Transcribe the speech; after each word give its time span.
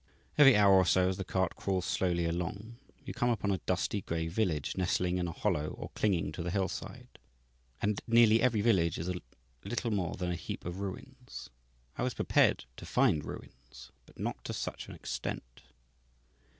Every 0.35 0.57
hour 0.57 0.73
or 0.73 0.85
so, 0.87 1.09
as 1.09 1.17
the 1.17 1.23
cart 1.23 1.55
crawls 1.55 1.85
slowly 1.85 2.25
along, 2.25 2.77
you 3.05 3.13
come 3.13 3.29
upon 3.29 3.51
a 3.51 3.59
dusty 3.67 4.01
gray 4.01 4.25
village 4.27 4.75
nestling 4.75 5.19
in 5.19 5.27
a 5.27 5.31
hollow 5.31 5.67
or 5.77 5.89
clinging 5.89 6.31
to 6.31 6.41
the 6.41 6.49
hillside. 6.49 7.19
And 7.83 8.01
nearly 8.07 8.41
every 8.41 8.61
village 8.61 8.97
is 8.97 9.07
a 9.09 9.21
little 9.63 9.91
more 9.91 10.15
than 10.15 10.31
a 10.31 10.35
heap 10.35 10.65
of 10.65 10.79
ruins. 10.79 11.51
I 11.99 12.01
was 12.01 12.15
prepared 12.15 12.65
to 12.77 12.85
find 12.87 13.23
ruins, 13.23 13.91
but 14.07 14.17
not 14.19 14.43
to 14.45 14.53
such 14.53 14.87
an 14.87 14.95
extent. 14.95 15.61